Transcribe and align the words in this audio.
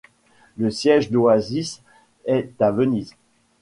Le 0.57 0.71
siège 0.71 1.11
d’Oasis 1.11 1.83
est 2.25 2.59
à 2.59 2.71
Venise. 2.71 3.13